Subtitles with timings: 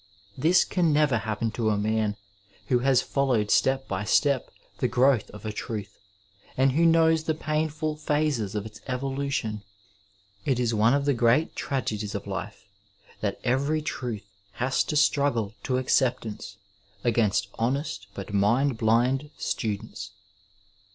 [0.35, 2.17] This can never happen to a man
[2.69, 5.29] who kas fallowed 416 Digitized by VjOOQIC THE STUDENT LIFE step by step the growth
[5.29, 5.99] of a truth,
[6.57, 9.63] and who knows the pain ful phases of its evolution.
[10.43, 12.65] It is one of the great tragedies of life
[13.19, 14.23] that every ixuth.
[14.53, 16.57] has to struggle to acceptance
[17.03, 20.13] against honest but mind blind students.